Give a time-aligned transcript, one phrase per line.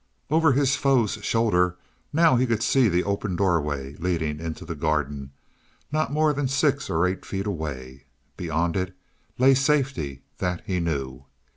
[0.31, 1.75] Over his foe's shoulder
[2.11, 5.29] now he could see the open doorway leading into the garden,
[5.91, 8.05] not more than six or eight feet away.
[8.35, 8.95] Beyond it
[9.37, 11.25] lay safety; that he knew.